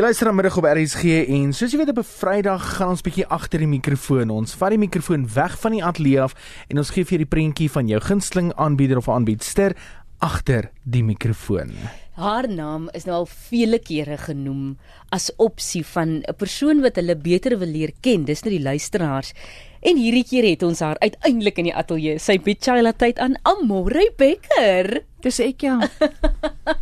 Jy 0.00 0.06
luister 0.06 0.30
aan 0.30 0.36
middag 0.38 0.54
op 0.56 0.64
RSG 0.64 1.02
en 1.28 1.50
soos 1.52 1.74
jy 1.74 1.78
weet 1.82 1.90
op 1.92 1.98
'n 2.00 2.08
Vrydag 2.08 2.62
gaan 2.78 2.88
ons 2.88 3.02
bietjie 3.04 3.26
agter 3.26 3.60
die 3.60 3.68
mikrofoon. 3.68 4.30
Ons 4.32 4.54
vat 4.56 4.72
die 4.72 4.80
mikrofoon 4.80 5.28
weg 5.28 5.58
van 5.60 5.72
die 5.76 5.84
ateljee 5.84 6.22
af 6.22 6.32
en 6.68 6.78
ons 6.78 6.90
gee 6.90 7.04
vir 7.04 7.18
jou 7.18 7.18
die 7.18 7.34
prentjie 7.36 7.68
van 7.68 7.86
jou 7.86 8.00
gunsteling 8.00 8.48
aanbieder 8.56 8.96
of 8.96 9.08
aanbiedster 9.08 9.76
agter 10.18 10.70
die 10.84 11.04
mikrofoon. 11.04 11.76
Haar 12.16 12.48
naam 12.48 12.88
is 12.94 13.04
nou 13.04 13.14
al 13.14 13.26
vele 13.26 13.78
kere 13.78 14.16
genoem 14.16 14.78
as 15.10 15.30
opsie 15.36 15.84
van 15.84 16.24
'n 16.24 16.34
persoon 16.34 16.80
wat 16.80 16.96
hulle 16.96 17.16
beter 17.16 17.58
wil 17.58 17.68
leer 17.68 17.92
ken. 18.00 18.24
Dis 18.24 18.42
nou 18.42 18.56
die 18.56 18.64
luisteraars. 18.64 19.34
En 19.82 19.96
hierdie 19.96 20.24
keer 20.24 20.48
het 20.48 20.62
ons 20.62 20.80
haar 20.80 20.98
uiteindelik 20.98 21.58
in 21.58 21.64
die 21.64 21.76
ateljee. 21.76 22.18
Sy 22.18 22.38
bied 22.38 22.64
Chayla 22.64 22.92
tyd 22.92 23.18
aan 23.18 23.36
Amore 23.42 24.12
Becker. 24.16 25.02
Dis 25.20 25.40
ek 25.40 25.60
ja. 25.60 25.78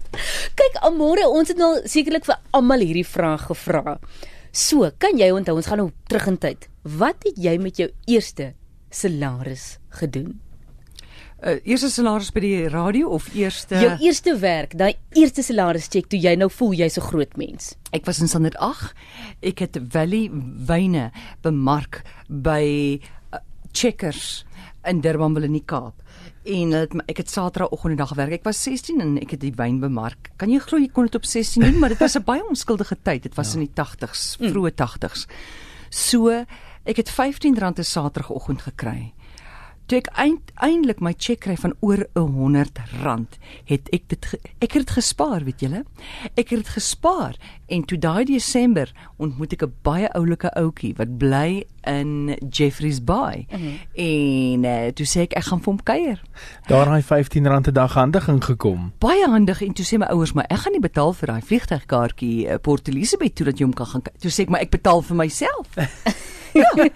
Kyk 0.55 0.81
Amore, 0.83 1.29
ons 1.29 1.49
het 1.49 1.59
nou 1.59 1.75
sekerlik 1.85 2.25
vir 2.25 2.39
almal 2.57 2.81
hierdie 2.81 3.07
vraag 3.07 3.47
gevra. 3.51 3.99
So, 4.53 4.91
kan 4.99 5.19
jy 5.19 5.31
onthou 5.35 5.57
ons 5.57 5.67
gaan 5.67 5.79
nou 5.83 5.91
terug 6.09 6.27
in 6.27 6.39
tyd. 6.39 6.69
Wat 6.83 7.25
het 7.27 7.37
jy 7.37 7.59
met 7.61 7.77
jou 7.77 7.91
eerste 8.07 8.55
salaris 8.91 9.79
gedoen? 10.01 10.39
Uh, 11.39 11.61
eerste 11.63 11.87
salaris 11.93 12.33
by 12.35 12.41
die 12.43 12.69
radio 12.73 13.13
of 13.15 13.29
eerste 13.31 13.79
Jou 13.79 13.93
eerste 14.03 14.33
werk, 14.43 14.73
daai 14.75 14.97
eerste 15.15 15.45
salaris 15.47 15.87
check 15.87 16.09
toe 16.11 16.19
jy 16.19 16.33
nou 16.35 16.49
voel 16.51 16.73
jy's 16.75 16.99
'n 16.99 17.07
groot 17.07 17.37
mens. 17.37 17.77
Ek 17.93 18.07
was 18.07 18.19
in 18.19 18.27
standaard 18.27 18.57
8. 18.59 18.93
Ek 19.43 19.59
het 19.61 19.79
Valley 19.91 20.31
wyne 20.67 21.13
bemark 21.43 22.03
by 22.29 22.99
Checkers 23.79 24.45
in 24.89 25.03
Durban 25.05 25.35
wil 25.37 25.47
in 25.47 25.55
die 25.55 25.65
Kaap. 25.65 26.01
En 26.49 26.73
het, 26.75 26.95
ek 27.11 27.21
het 27.23 27.31
Saterdagoggend 27.31 27.95
die 27.95 28.01
dag 28.01 28.11
gewerk. 28.11 28.41
Ek 28.41 28.47
was 28.49 28.63
16 28.65 29.03
en 29.05 29.13
ek 29.21 29.37
het 29.37 29.43
die 29.45 29.53
wyn 29.55 29.79
bemark. 29.83 30.33
Kan 30.41 30.51
jy 30.51 30.59
glo 30.65 30.81
jy 30.83 30.89
kon 30.95 31.07
dit 31.07 31.19
op 31.19 31.29
16 31.29 31.67
doen, 31.67 31.79
maar 31.79 31.95
dit 31.95 32.03
was 32.03 32.17
'n 32.17 32.25
baie 32.25 32.43
onskuldige 32.49 32.97
tyd. 33.03 33.23
Dit 33.23 33.37
was 33.37 33.53
ja. 33.53 33.61
in 33.61 33.67
die 33.67 33.75
80s, 33.75 34.39
vroeë 34.41 34.73
80s. 34.75 35.27
So, 35.91 36.45
ek 36.85 36.97
het 36.97 37.11
R15 37.11 37.55
'n 37.55 37.85
Saterdagoggend 37.85 38.63
gekry. 38.63 39.13
Toe 39.89 40.03
ek 40.03 40.09
uiteindelik 40.21 40.99
my 41.01 41.15
cheque 41.17 41.41
kry 41.47 41.55
van 41.57 41.73
oor 41.81 42.03
'n 42.13 42.29
100 42.37 42.81
rand, 43.01 43.39
het 43.65 43.89
ek 43.89 44.03
dit 44.09 44.27
ek 44.61 44.73
het 44.73 44.85
dit 44.85 44.91
gespaar, 44.91 45.45
weet 45.45 45.61
julle? 45.61 45.85
Ek 46.37 46.51
het 46.53 46.61
dit 46.61 46.69
gespaar 46.69 47.37
en 47.67 47.85
toe 47.85 47.99
daai 47.99 48.25
Desember 48.25 48.93
ontmoet 49.17 49.53
ek 49.53 49.63
'n 49.65 49.73
baie 49.83 50.13
oulike 50.13 50.53
ouetjie 50.53 50.95
wat 50.99 51.17
bly 51.19 51.65
in 51.87 52.37
Jeffreys 52.51 53.01
Bay. 53.05 53.47
Mm 53.49 53.59
-hmm. 53.59 53.79
En 53.95 54.65
uh, 54.65 54.93
toe 54.93 55.07
sê 55.07 55.21
ek 55.21 55.33
ek 55.33 55.45
gaan 55.45 55.59
vir 55.59 55.73
hom 55.73 55.83
kuier. 55.83 56.23
Daar 56.67 56.85
daai 56.85 57.03
R15 57.03 57.41
'n 57.41 57.73
dag 57.73 57.95
handig 57.95 58.29
ingekom. 58.29 58.93
Baie 58.99 59.27
handig 59.27 59.63
en 59.63 59.73
toe 59.73 59.87
sê 59.87 59.99
my 59.99 60.07
ouers 60.07 60.33
maar 60.33 60.45
ek 60.49 60.59
gaan 60.59 60.73
nie 60.73 60.81
betaal 60.81 61.13
vir 61.13 61.27
daai 61.29 61.43
vliegtuigkaartjie 61.43 62.49
uh, 62.49 62.55
Port 62.61 62.89
Elizabeth 62.89 63.35
toe 63.35 63.47
dat 63.47 63.59
jy 63.59 63.65
hom 63.65 63.75
kan 63.75 63.87
gaan. 63.87 64.03
Toe 64.03 64.31
sê 64.31 64.43
ek 64.43 64.49
maar 64.49 64.61
ek 64.61 64.71
betaal 64.71 65.03
vir 65.03 65.17
myself. 65.17 65.69
ja. 66.53 66.93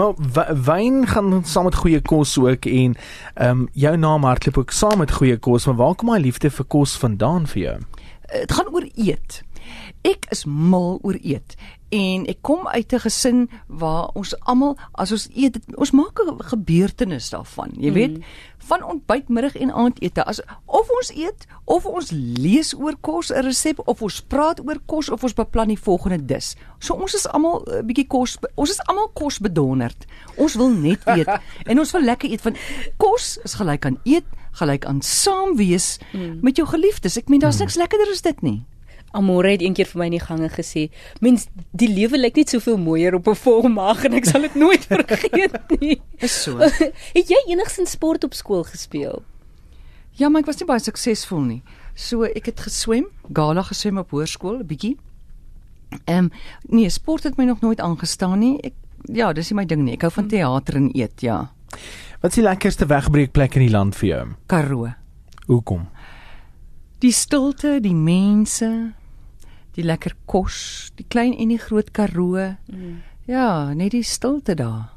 Maar 0.00 0.54
wyn 0.64 1.02
gaan 1.06 1.42
saam 1.44 1.66
met 1.68 1.76
goeie 1.76 2.00
kos 2.00 2.38
ook 2.40 2.64
en 2.64 2.94
ehm 3.34 3.50
um, 3.50 3.68
jou 3.72 3.96
naam 3.96 4.24
hardloop 4.24 4.58
ook 4.58 4.70
saam 4.72 4.98
met 4.98 5.12
goeie 5.12 5.36
kos, 5.36 5.66
maar 5.66 5.76
waar 5.76 5.94
kom 5.94 6.08
daai 6.08 6.22
liefde 6.24 6.50
vir 6.50 6.66
kos 6.72 6.96
vandaan 6.96 7.46
vir 7.46 7.62
jou? 7.62 7.78
Dit 8.32 8.52
gaan 8.52 8.72
oor 8.72 8.86
eet. 8.94 9.42
Ek 10.02 10.26
is 10.30 10.44
mal 10.44 10.98
oor 11.02 11.18
eet 11.22 11.56
en 11.90 12.26
ek 12.30 12.38
kom 12.46 12.68
uit 12.68 12.92
'n 12.92 13.02
gesin 13.02 13.50
waar 13.66 14.10
ons 14.14 14.34
almal 14.40 14.76
as 14.92 15.10
ons 15.12 15.28
eet 15.34 15.58
ons 15.74 15.90
maak 15.90 16.18
'n 16.22 16.38
gebeurtenis 16.38 17.30
daarvan 17.30 17.70
jy 17.78 17.92
weet 17.92 18.16
mm. 18.16 18.22
van 18.58 18.82
ontbyt 18.82 19.28
middag 19.28 19.56
en 19.56 19.72
aandete 19.72 20.24
as 20.24 20.40
of 20.66 20.90
ons 20.90 21.10
eet 21.14 21.46
of 21.64 21.86
ons 21.86 22.10
lees 22.14 22.74
oor 22.74 22.94
kos 23.00 23.30
'n 23.32 23.42
resep 23.42 23.82
of 23.84 24.02
ons 24.02 24.22
praat 24.22 24.60
oor 24.60 24.78
kos 24.86 25.10
of 25.10 25.22
ons 25.22 25.34
beplan 25.34 25.68
die 25.68 25.78
volgende 25.78 26.24
dis 26.24 26.56
so 26.78 26.94
ons 26.94 27.14
is 27.14 27.26
almal 27.26 27.62
'n 27.66 27.74
uh, 27.74 27.82
bietjie 27.82 28.06
kos 28.06 28.38
ons 28.54 28.70
is 28.70 28.80
almal 28.86 29.10
kos 29.12 29.38
bedonderd 29.38 30.06
ons 30.36 30.54
wil 30.54 30.70
net 30.70 31.02
eet 31.06 31.28
en 31.70 31.78
ons 31.78 31.90
wil 31.90 32.02
lekker 32.02 32.30
eet 32.30 32.40
van 32.40 32.56
kos 32.96 33.38
is 33.42 33.54
gelyk 33.54 33.86
aan 33.86 33.98
eet 34.04 34.26
gelyk 34.52 34.84
aan 34.84 35.02
saam 35.02 35.56
wees 35.56 35.98
mm. 36.12 36.38
met 36.42 36.56
jou 36.56 36.68
geliefdes 36.68 37.16
ek 37.16 37.28
meen 37.28 37.40
daar's 37.40 37.58
mm. 37.58 37.62
niks 37.62 37.76
lekkerder 37.76 38.10
as 38.12 38.22
dit 38.22 38.42
nie 38.42 38.62
Amore 39.12 39.50
het 39.50 39.62
eendag 39.62 39.88
vir 39.90 39.98
my 39.98 40.06
in 40.06 40.16
die 40.18 40.22
gange 40.22 40.48
gesê, 40.48 40.90
"Mens, 41.20 41.48
die 41.72 41.88
lewe 41.88 42.18
lyk 42.18 42.36
net 42.36 42.48
soveel 42.48 42.78
mooier 42.78 43.14
op 43.14 43.28
'n 43.28 43.34
vol 43.34 43.68
maag 43.68 44.04
en 44.04 44.14
ek 44.14 44.24
sal 44.24 44.40
dit 44.40 44.54
nooit 44.54 44.84
vergeet 44.90 45.80
nie." 45.80 46.00
Is 46.18 46.42
so. 46.42 46.58
het 47.18 47.28
jy 47.28 47.42
enigsins 47.48 47.90
sport 47.90 48.24
op 48.24 48.34
skool 48.34 48.64
gespeel? 48.64 49.22
Ja, 50.12 50.28
maar 50.28 50.40
ek 50.40 50.46
was 50.46 50.58
nie 50.58 50.66
baie 50.66 50.80
suksesvol 50.80 51.40
nie. 51.40 51.62
So 51.94 52.22
ek 52.22 52.46
het 52.46 52.60
geswem, 52.60 53.06
gala 53.32 53.62
geswem 53.62 53.98
op 53.98 54.10
hoërskool 54.10 54.60
'n 54.60 54.66
bietjie. 54.66 54.96
Ehm 56.04 56.18
um, 56.24 56.30
nee, 56.68 56.88
sport 56.90 57.24
het 57.24 57.36
my 57.36 57.44
nog 57.44 57.60
nooit 57.60 57.80
aangestaan 57.80 58.38
nie. 58.38 58.58
Ek 58.62 58.74
ja, 59.08 59.32
dis 59.32 59.50
nie 59.50 59.56
my 59.56 59.66
ding 59.66 59.84
nie. 59.84 59.94
Ek 59.94 60.02
hou 60.02 60.12
van 60.12 60.28
teater 60.28 60.76
en 60.76 60.90
eet, 60.94 61.20
ja. 61.20 61.50
Wat 62.20 62.30
is 62.30 62.40
die 62.40 62.44
lekkerste 62.44 62.86
wegbreekplek 62.86 63.56
in 63.56 63.66
die 63.66 63.72
land 63.72 63.96
vir 63.96 64.08
jou? 64.08 64.24
Karoo. 64.46 64.90
Hoekom? 65.46 65.88
Die 67.00 67.12
stilte, 67.12 67.78
die 67.80 67.94
mense, 67.96 68.92
die 69.76 69.84
lekker 69.84 70.16
kos, 70.30 70.90
die 70.98 71.06
klein 71.08 71.34
en 71.36 71.52
die 71.52 71.60
groot 71.60 71.90
Karoo. 71.96 72.54
Mm. 72.70 73.02
Ja, 73.30 73.72
net 73.74 73.94
die 73.94 74.02
stilte 74.06 74.56
daar. 74.58 74.90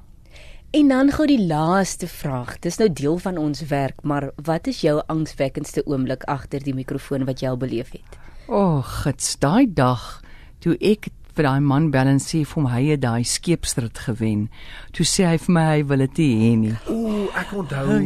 En 0.74 0.88
dan 0.90 1.12
gou 1.14 1.28
die 1.30 1.42
laaste 1.46 2.08
vraag. 2.10 2.56
Dis 2.66 2.80
nou 2.82 2.90
deel 2.90 3.20
van 3.22 3.38
ons 3.38 3.62
werk, 3.70 4.02
maar 4.02 4.32
wat 4.42 4.68
is 4.68 4.82
jou 4.82 4.96
angswekkendste 5.06 5.84
oomblik 5.86 6.26
agter 6.26 6.64
die 6.66 6.74
mikrofoon 6.74 7.28
wat 7.30 7.44
jy 7.44 7.52
al 7.52 7.60
beleef 7.62 7.94
het? 7.94 8.18
O, 8.48 8.58
oh, 8.58 8.80
gits, 9.04 9.36
daai 9.38 9.70
dag 9.70 10.24
toe 10.66 10.74
ek 10.82 11.12
vir 11.38 11.46
daai 11.46 11.62
man 11.62 11.92
bel 11.94 12.10
en 12.10 12.22
sê 12.22 12.42
vir 12.42 12.58
hom 12.58 12.70
hy 12.74 12.84
het 12.88 13.04
daai 13.06 13.24
skeepstrit 13.28 14.02
gewen. 14.08 14.48
Toe 14.98 15.06
sê 15.06 15.30
hy 15.30 15.38
vir 15.46 15.54
my 15.54 15.66
hy 15.70 15.82
wil 15.94 16.06
dit 16.08 16.22
hê 16.26 16.54
nie. 16.66 16.78
Ooh, 16.90 17.28
ek 17.38 17.54
onthou. 17.54 18.00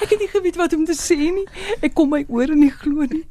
Ek 0.04 0.12
het 0.14 0.18
nie 0.18 0.30
geweet 0.32 0.56
wat 0.56 0.72
om 0.76 0.84
te 0.88 0.96
sê 0.96 1.18
nie. 1.18 1.46
Ek 1.84 1.94
kom 1.94 2.12
my 2.14 2.24
ore 2.28 2.56
nie 2.56 2.72
glo 2.72 3.06
nie. 3.08 3.24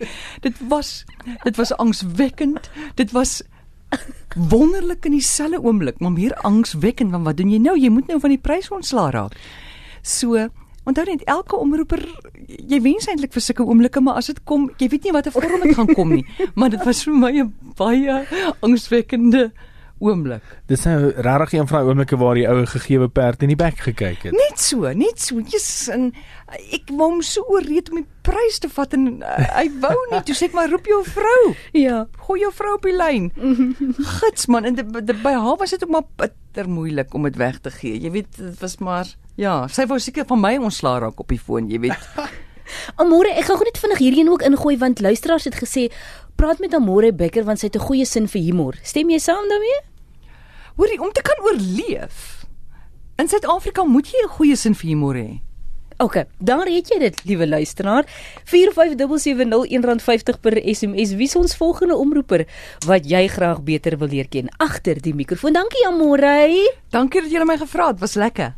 Dit 0.46 0.60
was 0.72 1.04
dit 1.44 1.56
was 1.58 1.74
angswekkend. 1.78 2.70
Dit 2.96 3.12
was 3.12 3.42
wonderlik 4.36 5.06
in 5.10 5.16
dieselfde 5.18 5.64
oomblik, 5.66 5.98
maar 6.00 6.14
meer 6.14 6.36
angswekkend 6.46 7.12
want 7.12 7.26
wat 7.26 7.38
doen 7.38 7.50
jy 7.50 7.58
nou? 7.58 7.74
Jy 7.80 7.90
moet 7.90 8.08
nou 8.08 8.20
van 8.22 8.36
die 8.36 8.42
prys 8.42 8.70
ontslaa 8.70 9.10
raak. 9.16 9.38
So 10.06 10.50
Onthou 10.88 11.06
net 11.06 11.24
elke 11.30 11.58
omroeper 11.60 12.02
jy 12.48 12.80
wens 12.82 13.06
eintlik 13.12 13.34
vir 13.36 13.44
sulke 13.44 13.66
oomblikke 13.68 14.02
maar 14.02 14.18
as 14.22 14.30
dit 14.32 14.40
kom 14.48 14.70
jy 14.80 14.88
weet 14.90 15.06
nie 15.06 15.14
watter 15.14 15.34
vorm 15.36 15.62
dit 15.62 15.76
gaan 15.78 15.92
kom 15.92 16.14
nie 16.16 16.24
maar 16.60 16.72
dit 16.74 16.82
was 16.88 17.04
vir 17.06 17.18
my 17.20 17.32
'n 17.44 17.52
baie 17.78 18.16
angswekkende 18.66 19.52
oomblik. 20.00 20.44
Dis 20.70 20.84
nou 20.88 21.12
regtig 21.16 21.54
een 21.54 21.68
van 21.68 21.80
daai 21.80 21.90
oomblikke 21.90 22.18
waar 22.20 22.40
die 22.40 22.48
oue 22.50 22.66
gegeewe 22.70 23.10
perd 23.10 23.44
in 23.46 23.54
die 23.54 23.60
bek 23.60 23.80
gekyk 23.86 24.28
het. 24.28 24.36
Net 24.36 24.60
so, 24.62 24.90
net 24.98 25.22
so. 25.22 25.40
Jesus 25.40 25.88
en 25.94 26.10
ek 26.74 26.92
wou 26.92 27.12
hom 27.16 27.22
so 27.26 27.46
oorreed 27.52 27.92
om 27.92 28.02
die 28.02 28.08
prys 28.26 28.60
te 28.64 28.70
vat 28.74 28.94
en 28.98 29.08
uh, 29.22 29.38
hy 29.56 29.68
wou 29.84 29.96
nie. 30.12 30.22
Toe 30.28 30.36
sê 30.38 30.50
ek 30.50 30.58
maar 30.58 30.70
roep 30.72 30.90
jou 30.90 31.00
vrou. 31.08 31.54
Ja, 31.78 32.04
gooi 32.26 32.42
jou 32.44 32.52
vrou 32.56 32.76
op 32.78 32.88
die 32.88 32.96
lyn. 32.96 33.32
Gits 34.20 34.50
man 34.52 34.68
en 34.70 34.80
de, 34.80 34.86
de, 35.02 35.18
by 35.24 35.36
haar 35.38 35.58
was 35.62 35.76
dit 35.76 35.84
ook 35.86 35.96
maar 35.98 36.08
bitter 36.20 36.70
moeilik 36.70 37.14
om 37.14 37.28
dit 37.30 37.40
weg 37.40 37.60
te 37.64 37.74
gee. 37.74 38.00
Jy 38.00 38.14
weet 38.20 38.38
dit 38.38 38.62
was 38.64 38.78
maar 38.84 39.16
ja, 39.40 39.64
sy 39.72 39.88
wou 39.90 40.00
seker 40.04 40.28
van 40.30 40.42
my 40.42 40.58
ontslaa 40.60 41.00
raak 41.06 41.20
op 41.20 41.32
die 41.32 41.40
foon, 41.40 41.70
jy 41.72 41.80
weet. 41.88 42.10
Amore, 43.02 43.32
ek 43.34 43.48
gaan 43.48 43.60
gou 43.60 43.68
net 43.68 43.80
vinnig 43.82 44.02
hierheen 44.04 44.30
ook 44.30 44.44
ingooi 44.46 44.76
want 44.78 45.02
luisteraars 45.02 45.48
het 45.50 45.58
gesê 45.58 45.88
praat 46.40 46.60
met 46.64 46.74
Amore 46.78 47.12
Becker 47.14 47.44
want 47.48 47.60
sy 47.60 47.68
het 47.68 47.76
'n 47.76 47.88
goeie 47.88 48.06
sin 48.06 48.28
vir 48.28 48.42
humor. 48.42 48.76
Stem 48.84 49.10
jy 49.10 49.20
saam 49.20 49.50
daarmee? 49.50 49.80
Hoorie, 50.80 51.02
om 51.04 51.12
te 51.12 51.22
kan 51.22 51.42
oorleef 51.44 52.46
in 53.20 53.28
Suid-Afrika 53.28 53.84
moet 53.84 54.08
jy 54.08 54.22
'n 54.24 54.32
goeie 54.32 54.56
sin 54.56 54.74
vir 54.74 54.88
humor 54.90 55.16
hê. 55.16 55.42
OK, 56.00 56.24
daar 56.40 56.68
het 56.72 56.88
jy 56.88 57.00
dit, 57.00 57.24
liewe 57.26 57.48
luisteraar. 57.48 58.06
45701 58.46 59.84
R50 59.84 60.40
per 60.40 60.56
SMS. 60.64 61.12
Wie 61.20 61.28
is 61.28 61.36
ons 61.36 61.56
volgende 61.56 61.96
omroeper 61.96 62.48
wat 62.88 63.04
jy 63.10 63.28
graag 63.28 63.62
beter 63.62 63.98
wil 63.98 64.08
leer 64.08 64.28
ken 64.30 64.48
agter 64.58 65.02
die 65.02 65.14
mikrofoon? 65.14 65.54
Dankie 65.54 65.88
Amore. 65.88 66.72
Dankie 66.90 67.22
dat 67.22 67.32
jy 67.32 67.44
my 67.44 67.58
gevra 67.58 67.88
het. 67.88 68.00
Was 68.00 68.16
lekker. 68.16 68.56